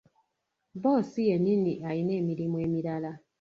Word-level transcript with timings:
Bboosi 0.75 1.19
yennyini 1.29 1.73
alina 1.87 2.13
emirimu 2.21 2.55
emirala. 2.65 3.11